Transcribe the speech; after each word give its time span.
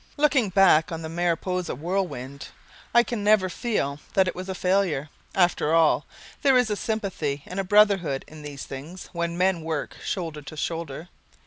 Looking 0.17 0.49
back 0.49 0.91
on 0.91 1.03
the 1.03 1.09
Mariposa 1.09 1.75
Whirlwind, 1.75 2.47
I 2.91 3.03
can 3.03 3.23
never 3.23 3.49
feel 3.49 3.99
that 4.15 4.27
it 4.27 4.33
was 4.33 4.49
a 4.49 4.55
failure. 4.55 5.09
After 5.35 5.75
all, 5.75 6.07
there 6.41 6.57
is 6.57 6.71
a 6.71 6.75
sympathy 6.75 7.43
and 7.45 7.59
a 7.59 7.63
brotherhood 7.63 8.25
in 8.27 8.41
these 8.41 8.65
things 8.65 9.11
when 9.13 9.37
men 9.37 9.61
work 9.61 9.95
shoulder 10.03 10.41
to 10.41 10.57
shoulder. 10.57 11.09